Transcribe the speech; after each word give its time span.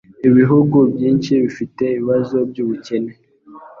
Ibihugu 0.27 0.77
byinshi 0.93 1.31
bifite 1.43 1.83
ibibazo 1.91 2.37
byubukene. 2.49 3.11